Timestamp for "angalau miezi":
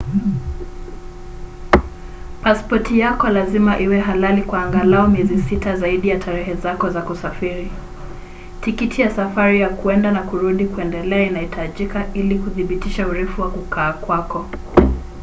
4.63-5.35